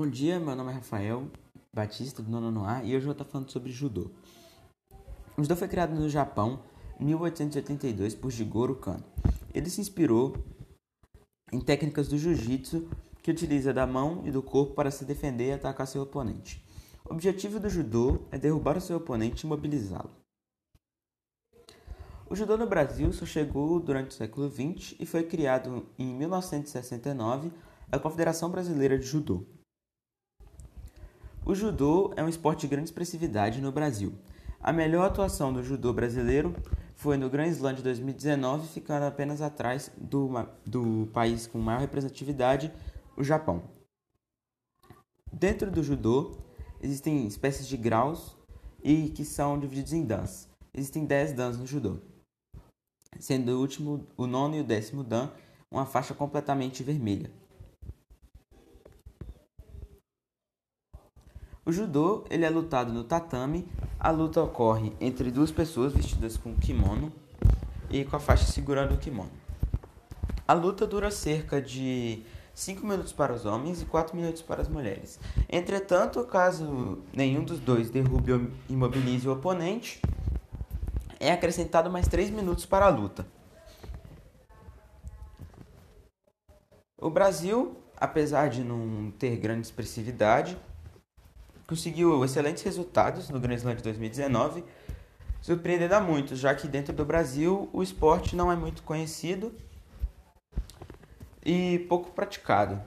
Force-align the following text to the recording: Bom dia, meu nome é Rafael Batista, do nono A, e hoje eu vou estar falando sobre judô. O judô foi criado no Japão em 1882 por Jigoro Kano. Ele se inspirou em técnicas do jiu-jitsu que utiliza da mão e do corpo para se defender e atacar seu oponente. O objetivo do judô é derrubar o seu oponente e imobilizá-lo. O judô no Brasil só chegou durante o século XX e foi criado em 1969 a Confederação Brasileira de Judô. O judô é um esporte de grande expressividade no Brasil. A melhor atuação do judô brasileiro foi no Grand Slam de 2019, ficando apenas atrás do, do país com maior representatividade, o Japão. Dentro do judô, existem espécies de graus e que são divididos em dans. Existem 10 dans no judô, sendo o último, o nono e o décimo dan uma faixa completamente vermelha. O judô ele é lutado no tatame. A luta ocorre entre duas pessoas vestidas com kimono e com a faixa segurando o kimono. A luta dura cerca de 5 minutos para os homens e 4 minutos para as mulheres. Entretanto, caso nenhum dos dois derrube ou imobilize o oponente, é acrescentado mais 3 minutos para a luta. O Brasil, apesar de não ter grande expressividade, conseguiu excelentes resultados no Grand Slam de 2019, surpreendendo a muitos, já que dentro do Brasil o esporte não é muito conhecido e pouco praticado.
Bom 0.00 0.08
dia, 0.08 0.40
meu 0.40 0.56
nome 0.56 0.70
é 0.70 0.76
Rafael 0.76 1.28
Batista, 1.74 2.22
do 2.22 2.30
nono 2.30 2.64
A, 2.64 2.82
e 2.82 2.96
hoje 2.96 3.00
eu 3.00 3.02
vou 3.02 3.12
estar 3.12 3.26
falando 3.26 3.50
sobre 3.50 3.70
judô. 3.70 4.10
O 5.36 5.42
judô 5.42 5.54
foi 5.54 5.68
criado 5.68 5.94
no 5.94 6.08
Japão 6.08 6.62
em 6.98 7.04
1882 7.04 8.14
por 8.14 8.30
Jigoro 8.30 8.76
Kano. 8.76 9.04
Ele 9.52 9.68
se 9.68 9.78
inspirou 9.78 10.34
em 11.52 11.60
técnicas 11.60 12.08
do 12.08 12.16
jiu-jitsu 12.16 12.88
que 13.22 13.30
utiliza 13.30 13.74
da 13.74 13.86
mão 13.86 14.22
e 14.24 14.30
do 14.30 14.42
corpo 14.42 14.72
para 14.72 14.90
se 14.90 15.04
defender 15.04 15.48
e 15.48 15.52
atacar 15.52 15.86
seu 15.86 16.00
oponente. 16.00 16.64
O 17.04 17.12
objetivo 17.12 17.60
do 17.60 17.68
judô 17.68 18.20
é 18.30 18.38
derrubar 18.38 18.78
o 18.78 18.80
seu 18.80 18.96
oponente 18.96 19.44
e 19.44 19.46
imobilizá-lo. 19.46 20.12
O 22.26 22.34
judô 22.34 22.56
no 22.56 22.66
Brasil 22.66 23.12
só 23.12 23.26
chegou 23.26 23.78
durante 23.78 24.12
o 24.12 24.14
século 24.14 24.50
XX 24.50 24.94
e 24.98 25.04
foi 25.04 25.24
criado 25.24 25.86
em 25.98 26.06
1969 26.14 27.52
a 27.92 27.98
Confederação 27.98 28.48
Brasileira 28.48 28.98
de 28.98 29.04
Judô. 29.04 29.44
O 31.44 31.54
judô 31.54 32.12
é 32.16 32.22
um 32.22 32.28
esporte 32.28 32.60
de 32.60 32.68
grande 32.68 32.88
expressividade 32.88 33.60
no 33.60 33.72
Brasil. 33.72 34.12
A 34.60 34.72
melhor 34.72 35.06
atuação 35.06 35.52
do 35.52 35.62
judô 35.62 35.92
brasileiro 35.92 36.54
foi 36.94 37.16
no 37.16 37.30
Grand 37.30 37.48
Slam 37.48 37.72
de 37.72 37.82
2019, 37.82 38.68
ficando 38.68 39.06
apenas 39.06 39.40
atrás 39.40 39.90
do, 39.96 40.28
do 40.66 41.08
país 41.14 41.46
com 41.46 41.58
maior 41.58 41.80
representatividade, 41.80 42.70
o 43.16 43.24
Japão. 43.24 43.62
Dentro 45.32 45.70
do 45.70 45.82
judô, 45.82 46.36
existem 46.82 47.26
espécies 47.26 47.66
de 47.66 47.76
graus 47.76 48.36
e 48.84 49.08
que 49.08 49.24
são 49.24 49.58
divididos 49.58 49.94
em 49.94 50.04
dans. 50.04 50.46
Existem 50.74 51.06
10 51.06 51.32
dans 51.32 51.56
no 51.56 51.66
judô, 51.66 51.98
sendo 53.18 53.52
o 53.52 53.60
último, 53.60 54.06
o 54.16 54.26
nono 54.26 54.56
e 54.56 54.60
o 54.60 54.64
décimo 54.64 55.02
dan 55.02 55.30
uma 55.70 55.86
faixa 55.86 56.12
completamente 56.12 56.82
vermelha. 56.82 57.30
O 61.70 61.72
judô 61.72 62.24
ele 62.28 62.44
é 62.44 62.50
lutado 62.50 62.92
no 62.92 63.04
tatame. 63.04 63.64
A 63.96 64.10
luta 64.10 64.42
ocorre 64.42 64.92
entre 65.00 65.30
duas 65.30 65.52
pessoas 65.52 65.92
vestidas 65.92 66.36
com 66.36 66.52
kimono 66.56 67.12
e 67.88 68.04
com 68.04 68.16
a 68.16 68.18
faixa 68.18 68.44
segurando 68.44 68.94
o 68.94 68.98
kimono. 68.98 69.30
A 70.48 70.52
luta 70.52 70.84
dura 70.84 71.12
cerca 71.12 71.62
de 71.62 72.24
5 72.54 72.84
minutos 72.84 73.12
para 73.12 73.32
os 73.32 73.46
homens 73.46 73.82
e 73.82 73.84
4 73.84 74.16
minutos 74.16 74.42
para 74.42 74.60
as 74.60 74.68
mulheres. 74.68 75.20
Entretanto, 75.48 76.24
caso 76.24 76.98
nenhum 77.14 77.44
dos 77.44 77.60
dois 77.60 77.88
derrube 77.88 78.32
ou 78.32 78.48
imobilize 78.68 79.28
o 79.28 79.32
oponente, 79.32 80.02
é 81.20 81.30
acrescentado 81.30 81.88
mais 81.88 82.08
3 82.08 82.30
minutos 82.30 82.66
para 82.66 82.86
a 82.86 82.88
luta. 82.88 83.24
O 87.00 87.08
Brasil, 87.08 87.76
apesar 87.96 88.48
de 88.50 88.64
não 88.64 89.12
ter 89.16 89.36
grande 89.36 89.68
expressividade, 89.68 90.58
conseguiu 91.70 92.24
excelentes 92.24 92.64
resultados 92.64 93.30
no 93.30 93.38
Grand 93.38 93.54
Slam 93.54 93.76
de 93.76 93.82
2019, 93.84 94.64
surpreendendo 95.40 95.94
a 95.94 96.00
muitos, 96.00 96.40
já 96.40 96.52
que 96.52 96.66
dentro 96.66 96.92
do 96.92 97.04
Brasil 97.04 97.70
o 97.72 97.80
esporte 97.80 98.34
não 98.34 98.50
é 98.50 98.56
muito 98.56 98.82
conhecido 98.82 99.54
e 101.46 101.86
pouco 101.88 102.10
praticado. 102.10 102.82